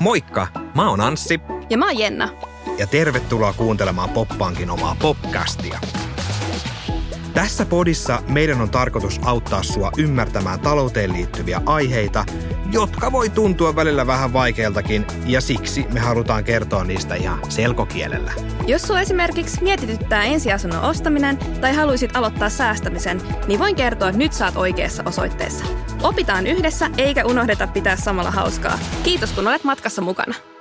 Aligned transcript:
Moikka, 0.00 0.46
mä 0.74 0.88
oon 0.90 1.00
Anssi. 1.00 1.40
Ja 1.70 1.78
mä 1.78 1.86
oon 1.86 1.98
Jenna. 1.98 2.28
Ja 2.78 2.86
tervetuloa 2.86 3.52
kuuntelemaan 3.52 4.10
Poppankin 4.10 4.70
omaa 4.70 4.96
popcastia. 5.02 5.80
Tässä 7.34 7.66
podissa 7.66 8.22
meidän 8.28 8.60
on 8.60 8.70
tarkoitus 8.70 9.20
auttaa 9.22 9.62
sua 9.62 9.90
ymmärtämään 9.98 10.60
talouteen 10.60 11.12
liittyviä 11.12 11.60
aiheita, 11.66 12.24
jotka 12.72 13.12
voi 13.12 13.28
tuntua 13.28 13.76
välillä 13.76 14.06
vähän 14.06 14.32
vaikealtakin, 14.32 15.06
ja 15.26 15.40
siksi 15.40 15.86
me 15.92 16.00
halutaan 16.00 16.44
kertoa 16.44 16.84
niistä 16.84 17.14
ihan 17.14 17.38
selkokielellä. 17.48 18.32
Jos 18.66 18.82
sua 18.82 19.00
esimerkiksi 19.00 19.62
mietityttää 19.62 20.24
ensiasunnon 20.24 20.82
ostaminen 20.82 21.38
tai 21.60 21.74
haluaisit 21.74 22.16
aloittaa 22.16 22.50
säästämisen, 22.50 23.20
niin 23.46 23.60
voin 23.60 23.76
kertoa, 23.76 24.08
että 24.08 24.18
nyt 24.18 24.32
saat 24.32 24.56
oikeassa 24.56 25.02
osoitteessa. 25.06 25.64
Opitaan 26.02 26.46
yhdessä 26.46 26.90
eikä 26.98 27.24
unohdeta 27.24 27.66
pitää 27.66 27.96
samalla 27.96 28.30
hauskaa. 28.30 28.78
Kiitos 29.02 29.32
kun 29.32 29.48
olet 29.48 29.64
matkassa 29.64 30.02
mukana. 30.02 30.53